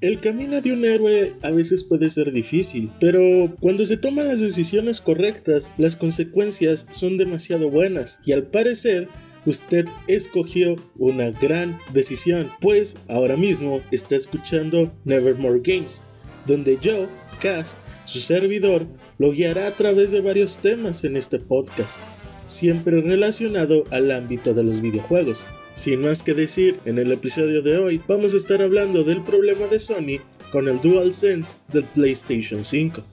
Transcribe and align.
El 0.00 0.20
camino 0.20 0.60
de 0.60 0.72
un 0.72 0.84
héroe 0.84 1.34
a 1.42 1.50
veces 1.50 1.82
puede 1.82 2.08
ser 2.08 2.30
difícil, 2.30 2.92
pero 3.00 3.56
cuando 3.60 3.84
se 3.84 3.96
toman 3.96 4.28
las 4.28 4.38
decisiones 4.38 5.00
correctas, 5.00 5.72
las 5.76 5.96
consecuencias 5.96 6.86
son 6.92 7.16
demasiado 7.16 7.68
buenas 7.68 8.20
y 8.24 8.30
al 8.30 8.44
parecer 8.44 9.08
usted 9.44 9.86
escogió 10.06 10.76
una 10.98 11.30
gran 11.30 11.78
decisión, 11.92 12.48
pues 12.60 12.96
ahora 13.08 13.36
mismo 13.36 13.80
está 13.90 14.14
escuchando 14.14 14.92
Nevermore 15.04 15.62
Games, 15.64 16.04
donde 16.46 16.78
yo, 16.80 17.08
Cass, 17.40 17.76
su 18.04 18.20
servidor, 18.20 18.86
lo 19.18 19.32
guiará 19.32 19.66
a 19.66 19.74
través 19.74 20.12
de 20.12 20.20
varios 20.20 20.58
temas 20.58 21.02
en 21.02 21.16
este 21.16 21.40
podcast, 21.40 22.00
siempre 22.48 23.00
relacionado 23.00 23.84
al 23.90 24.10
ámbito 24.10 24.54
de 24.54 24.64
los 24.64 24.80
videojuegos. 24.80 25.44
Sin 25.74 26.00
más 26.00 26.22
que 26.22 26.34
decir, 26.34 26.80
en 26.86 26.98
el 26.98 27.12
episodio 27.12 27.62
de 27.62 27.76
hoy 27.78 28.00
vamos 28.08 28.34
a 28.34 28.38
estar 28.38 28.60
hablando 28.60 29.04
del 29.04 29.22
problema 29.22 29.68
de 29.68 29.78
Sony 29.78 30.18
con 30.50 30.68
el 30.68 30.80
DualSense 30.80 31.60
del 31.72 31.84
PlayStation 31.84 32.64
5. 32.64 33.04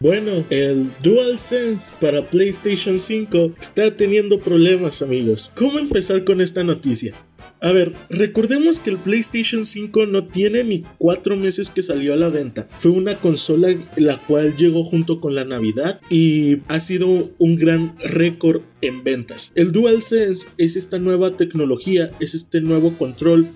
Bueno, 0.00 0.44
el 0.50 0.92
DualSense 1.02 1.96
para 2.00 2.28
PlayStation 2.28 3.00
5 3.00 3.54
está 3.60 3.96
teniendo 3.96 4.38
problemas 4.38 5.02
amigos. 5.02 5.50
¿Cómo 5.56 5.78
empezar 5.78 6.24
con 6.24 6.40
esta 6.40 6.62
noticia? 6.62 7.14
A 7.60 7.72
ver, 7.72 7.92
recordemos 8.08 8.78
que 8.78 8.90
el 8.90 8.98
PlayStation 8.98 9.66
5 9.66 10.06
no 10.06 10.24
tiene 10.24 10.62
ni 10.62 10.84
cuatro 10.96 11.36
meses 11.36 11.70
que 11.70 11.82
salió 11.82 12.12
a 12.12 12.16
la 12.16 12.28
venta. 12.28 12.68
Fue 12.78 12.92
una 12.92 13.20
consola 13.20 13.74
la 13.96 14.18
cual 14.18 14.56
llegó 14.56 14.84
junto 14.84 15.20
con 15.20 15.34
la 15.34 15.44
Navidad 15.44 16.00
y 16.08 16.58
ha 16.68 16.78
sido 16.78 17.30
un 17.38 17.56
gran 17.56 17.96
récord 17.98 18.62
en 18.80 19.02
ventas. 19.02 19.50
El 19.56 19.72
DualSense 19.72 20.48
es 20.56 20.76
esta 20.76 21.00
nueva 21.00 21.36
tecnología, 21.36 22.12
es 22.20 22.34
este 22.34 22.60
nuevo 22.60 22.96
control 22.96 23.50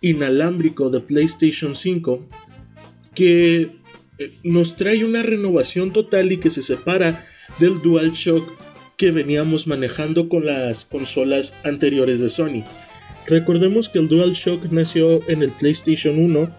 inalámbrico 0.00 0.90
de 0.90 1.00
PlayStation 1.00 1.74
5 1.74 2.24
que 3.14 3.70
eh, 4.18 4.32
nos 4.44 4.76
trae 4.76 5.04
una 5.04 5.22
renovación 5.22 5.92
total 5.92 6.30
y 6.30 6.38
que 6.38 6.50
se 6.50 6.62
separa 6.62 7.24
del 7.58 7.82
DualShock 7.82 8.48
que 8.96 9.10
veníamos 9.10 9.66
manejando 9.66 10.28
con 10.28 10.46
las 10.46 10.84
consolas 10.84 11.54
anteriores 11.64 12.20
de 12.20 12.28
Sony. 12.28 12.62
Recordemos 13.26 13.88
que 13.88 13.98
el 13.98 14.08
DualShock 14.08 14.70
nació 14.70 15.20
en 15.28 15.42
el 15.42 15.52
PlayStation 15.52 16.18
1, 16.18 16.50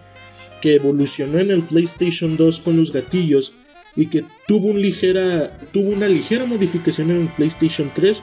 que 0.60 0.76
evolucionó 0.76 1.38
en 1.38 1.50
el 1.50 1.62
PlayStation 1.62 2.36
2 2.36 2.60
con 2.60 2.76
los 2.76 2.92
gatillos 2.92 3.52
y 3.96 4.06
que 4.06 4.24
tuvo, 4.48 4.68
una 4.68 6.08
ligera 6.08 6.46
modificación 6.46 7.10
en 7.10 7.22
el 7.22 7.28
PlayStation 7.28 7.90
3, 7.94 8.22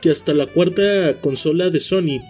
que 0.00 0.10
hasta 0.10 0.34
la 0.34 0.46
cuarta 0.46 1.18
consola 1.20 1.70
de 1.70 1.80
Sony, 1.80 2.20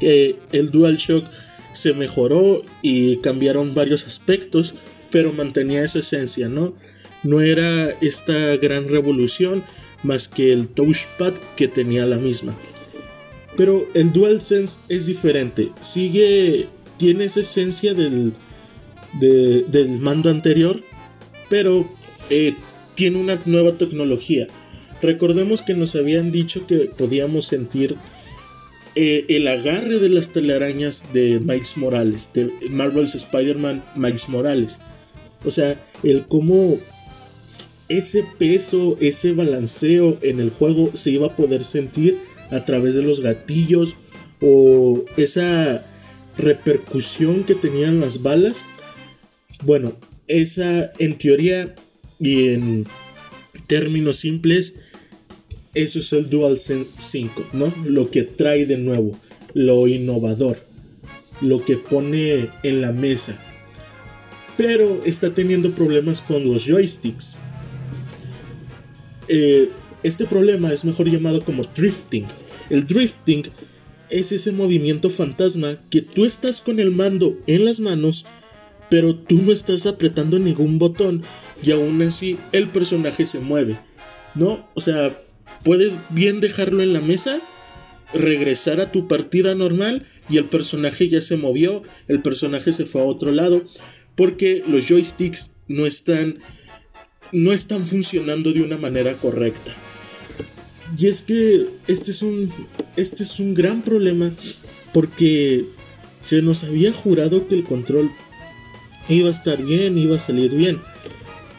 el 0.00 0.70
DualShock 0.70 1.24
se 1.72 1.94
mejoró 1.94 2.62
y 2.82 3.16
cambiaron 3.18 3.74
varios 3.74 4.06
aspectos, 4.06 4.74
pero 5.10 5.32
mantenía 5.32 5.82
esa 5.82 6.00
esencia, 6.00 6.48
¿no? 6.48 6.74
No 7.24 7.40
era 7.40 7.90
esta 8.00 8.56
gran 8.58 8.88
revolución 8.88 9.64
más 10.02 10.28
que 10.28 10.52
el 10.52 10.68
touchpad 10.68 11.34
que 11.56 11.66
tenía 11.68 12.06
la 12.06 12.18
misma. 12.18 12.54
Pero 13.58 13.88
el 13.94 14.12
DualSense 14.12 14.78
es 14.88 15.06
diferente. 15.06 15.72
Sigue. 15.80 16.68
Tiene 16.96 17.24
esa 17.24 17.40
esencia 17.40 17.92
del. 17.92 18.32
del 19.20 20.00
mando 20.00 20.30
anterior. 20.30 20.80
Pero 21.50 21.90
eh, 22.30 22.54
tiene 22.94 23.18
una 23.18 23.38
nueva 23.46 23.72
tecnología. 23.76 24.46
Recordemos 25.02 25.62
que 25.62 25.74
nos 25.74 25.96
habían 25.96 26.30
dicho 26.30 26.66
que 26.68 26.90
podíamos 26.96 27.46
sentir 27.46 27.96
eh, 28.94 29.24
el 29.28 29.48
agarre 29.48 29.98
de 29.98 30.08
las 30.08 30.32
telarañas 30.32 31.04
de 31.12 31.40
Miles 31.40 31.76
Morales, 31.76 32.30
de 32.34 32.52
Marvel's 32.70 33.14
Spider-Man 33.14 33.84
Miles 33.96 34.28
Morales. 34.28 34.80
O 35.44 35.50
sea, 35.50 35.84
el 36.04 36.26
cómo 36.28 36.78
ese 37.88 38.24
peso, 38.38 38.96
ese 39.00 39.32
balanceo 39.32 40.18
en 40.22 40.38
el 40.38 40.50
juego 40.50 40.90
se 40.94 41.10
iba 41.10 41.28
a 41.28 41.36
poder 41.36 41.64
sentir 41.64 42.20
a 42.50 42.64
través 42.64 42.94
de 42.94 43.02
los 43.02 43.20
gatillos 43.20 43.96
o 44.40 45.04
esa 45.16 45.84
repercusión 46.36 47.44
que 47.44 47.54
tenían 47.54 48.00
las 48.00 48.22
balas. 48.22 48.62
Bueno, 49.64 49.96
esa 50.28 50.90
en 50.98 51.18
teoría 51.18 51.74
y 52.20 52.48
en 52.50 52.86
términos 53.66 54.18
simples, 54.18 54.76
eso 55.74 55.98
es 55.98 56.12
el 56.12 56.28
DualSense 56.30 56.90
5, 56.98 57.46
¿no? 57.52 57.72
Lo 57.84 58.10
que 58.10 58.22
trae 58.22 58.66
de 58.66 58.78
nuevo, 58.78 59.18
lo 59.54 59.86
innovador, 59.86 60.58
lo 61.40 61.64
que 61.64 61.76
pone 61.76 62.48
en 62.62 62.80
la 62.80 62.92
mesa. 62.92 63.40
Pero 64.56 65.02
está 65.04 65.34
teniendo 65.34 65.72
problemas 65.72 66.20
con 66.20 66.44
los 66.44 66.64
joysticks. 66.66 67.38
Eh, 69.28 69.70
este 70.02 70.26
problema 70.26 70.72
es 70.72 70.84
mejor 70.84 71.10
llamado 71.10 71.44
como 71.44 71.62
drifting. 71.62 72.26
El 72.70 72.86
drifting 72.86 73.42
es 74.10 74.32
ese 74.32 74.52
movimiento 74.52 75.10
fantasma 75.10 75.76
que 75.90 76.02
tú 76.02 76.24
estás 76.24 76.60
con 76.60 76.80
el 76.80 76.90
mando 76.90 77.38
en 77.46 77.64
las 77.64 77.80
manos, 77.80 78.26
pero 78.90 79.16
tú 79.16 79.42
no 79.42 79.52
estás 79.52 79.86
apretando 79.86 80.38
ningún 80.38 80.78
botón 80.78 81.22
y 81.62 81.72
aún 81.72 82.00
así 82.02 82.38
el 82.52 82.68
personaje 82.68 83.26
se 83.26 83.40
mueve. 83.40 83.78
¿No? 84.34 84.68
O 84.74 84.80
sea, 84.80 85.18
puedes 85.64 85.98
bien 86.10 86.40
dejarlo 86.40 86.82
en 86.82 86.92
la 86.92 87.00
mesa, 87.00 87.40
regresar 88.14 88.80
a 88.80 88.92
tu 88.92 89.08
partida 89.08 89.54
normal 89.54 90.06
y 90.30 90.36
el 90.36 90.44
personaje 90.44 91.08
ya 91.08 91.20
se 91.20 91.36
movió, 91.36 91.82
el 92.06 92.22
personaje 92.22 92.72
se 92.72 92.86
fue 92.86 93.00
a 93.00 93.04
otro 93.04 93.32
lado, 93.32 93.64
porque 94.14 94.62
los 94.66 94.86
joysticks 94.86 95.56
no 95.66 95.86
están 95.86 96.38
no 97.32 97.52
están 97.52 97.84
funcionando 97.84 98.52
de 98.52 98.62
una 98.62 98.78
manera 98.78 99.14
correcta. 99.14 99.74
Y 100.96 101.06
es 101.06 101.22
que 101.22 101.66
este 101.86 102.12
es 102.12 102.22
un, 102.22 102.50
este 102.96 103.22
es 103.22 103.38
un 103.38 103.54
gran 103.54 103.82
problema 103.82 104.30
porque 104.92 105.66
se 106.20 106.42
nos 106.42 106.64
había 106.64 106.92
jurado 106.92 107.46
que 107.46 107.56
el 107.56 107.64
control 107.64 108.10
iba 109.08 109.28
a 109.28 109.30
estar 109.30 109.62
bien, 109.62 109.98
iba 109.98 110.16
a 110.16 110.20
salir 110.20 110.54
bien. 110.54 110.78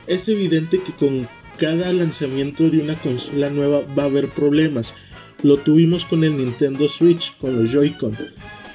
Es 0.07 0.27
evidente 0.27 0.81
que 0.81 0.93
con 0.93 1.27
cada 1.57 1.91
lanzamiento 1.93 2.69
de 2.69 2.79
una 2.79 2.99
consola 2.99 3.49
nueva 3.49 3.81
va 3.97 4.03
a 4.03 4.07
haber 4.07 4.29
problemas. 4.29 4.95
Lo 5.43 5.57
tuvimos 5.57 6.05
con 6.05 6.23
el 6.23 6.37
Nintendo 6.37 6.87
Switch, 6.87 7.37
con 7.37 7.55
los 7.55 7.71
Joy-Con, 7.71 8.17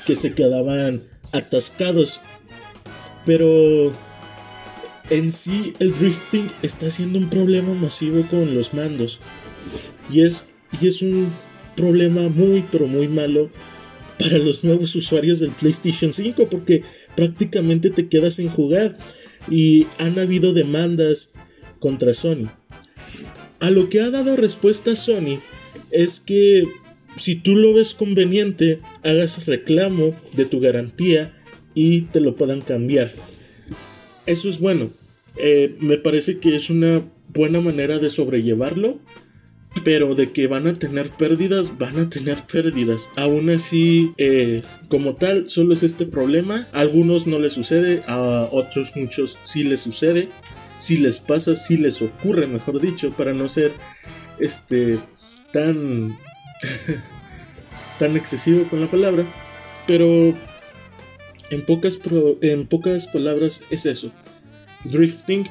que 0.07 0.17
se 0.17 0.35
quedaban 0.35 1.03
atascados. 1.33 2.21
Pero 3.27 3.93
en 5.11 5.31
sí 5.31 5.75
el 5.81 5.95
drifting 5.95 6.47
está 6.63 6.91
siendo 6.91 7.19
un 7.19 7.29
problema 7.31 7.75
masivo 7.75 8.27
con 8.29 8.55
los 8.55 8.75
mandos. 8.75 9.21
Y 10.11 10.23
es, 10.23 10.49
y 10.81 10.87
es 10.87 11.03
un 11.03 11.31
problema 11.77 12.29
muy, 12.29 12.65
pero 12.71 12.87
muy 12.87 13.09
malo 13.09 13.51
para 14.19 14.39
los 14.39 14.65
nuevos 14.65 14.95
usuarios 14.95 15.41
del 15.41 15.51
PlayStation 15.51 16.13
5 16.13 16.49
porque 16.49 16.83
prácticamente 17.17 17.91
te 17.91 18.09
quedas 18.09 18.35
sin 18.35 18.49
jugar 18.49 18.97
y 19.51 19.87
han 19.99 20.19
habido 20.19 20.53
demandas 20.53 21.33
contra 21.81 22.15
Sony. 22.15 22.51
A 23.61 23.71
lo 23.71 23.89
que 23.89 24.01
ha 24.01 24.11
dado 24.11 24.37
respuesta 24.37 24.95
Sony 24.95 25.41
es 25.91 26.21
que 26.21 26.65
si 27.17 27.37
tú 27.37 27.55
lo 27.55 27.75
ves 27.75 27.95
conveniente, 27.95 28.81
hagas 29.03 29.47
reclamo 29.47 30.15
de 30.37 30.45
tu 30.45 30.61
garantía 30.61 31.35
y 31.75 32.03
te 32.03 32.21
lo 32.21 32.35
puedan 32.37 32.61
cambiar. 32.61 33.11
Eso 34.27 34.49
es 34.49 34.59
bueno. 34.61 34.91
Eh, 35.37 35.77
me 35.81 35.99
parece 35.99 36.39
que 36.39 36.55
es 36.55 36.71
una 36.71 37.03
buena 37.29 37.61
manera 37.61 37.99
de 37.99 38.11
sobrellevarlo 38.11 39.01
pero 39.83 40.15
de 40.15 40.31
que 40.31 40.47
van 40.47 40.67
a 40.67 40.73
tener 40.73 41.11
pérdidas, 41.11 41.79
van 41.79 41.99
a 41.99 42.09
tener 42.09 42.39
pérdidas. 42.43 43.11
Aún 43.17 43.51
así, 43.51 44.13
eh, 44.19 44.63
como 44.89 45.17
tal, 45.17 45.51
solo 45.51 45.75
es 45.75 45.83
este 45.83 46.07
problema. 46.07 46.69
A 46.73 46.81
algunos 46.81 47.27
no 47.27 47.39
les 47.39 47.55
sucede, 47.55 48.03
a 48.07 48.49
otros 48.53 48.97
muchos 48.97 49.39
sí 49.43 49.65
les 49.65 49.81
sucede. 49.81 50.29
Si 50.79 50.97
les 50.97 51.19
pasa, 51.19 51.55
si 51.55 51.77
les 51.77 52.01
ocurre, 52.03 52.47
mejor 52.47 52.81
dicho, 52.81 53.11
para 53.13 53.33
no 53.33 53.49
ser 53.49 53.73
este 54.39 54.99
tan 55.53 56.19
tan 57.99 58.17
excesivo 58.17 58.69
con 58.69 58.81
la 58.81 58.91
palabra. 58.91 59.25
Pero 59.87 60.35
en 61.55 61.65
pocas, 61.65 61.99
en 62.43 62.67
pocas 62.67 63.07
palabras 63.07 63.61
es 63.71 63.87
eso. 63.87 64.11
Drifting 64.85 65.49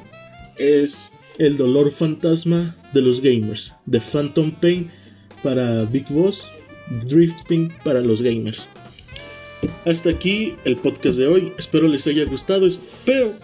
es 0.58 1.10
el 1.38 1.56
dolor 1.56 1.90
fantasma 1.90 2.76
de 2.92 3.02
los 3.02 3.20
gamers, 3.20 3.74
The 3.90 4.00
Phantom 4.00 4.52
Pain 4.52 4.90
para 5.42 5.84
Big 5.86 6.06
Boss, 6.08 6.46
Drifting 7.08 7.72
para 7.84 8.00
los 8.00 8.22
gamers. 8.22 8.68
Hasta 9.86 10.10
aquí 10.10 10.54
el 10.64 10.76
podcast 10.76 11.18
de 11.18 11.26
hoy, 11.26 11.52
espero 11.58 11.88
les 11.88 12.06
haya 12.06 12.24
gustado, 12.24 12.66
espero 12.66 13.34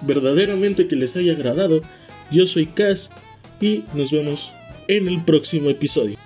verdaderamente 0.00 0.88
que 0.88 0.96
les 0.96 1.16
haya 1.16 1.32
agradado. 1.32 1.82
Yo 2.30 2.46
soy 2.46 2.66
Kaz 2.66 3.10
y 3.60 3.84
nos 3.94 4.10
vemos 4.10 4.52
en 4.88 5.08
el 5.08 5.22
próximo 5.24 5.68
episodio. 5.70 6.16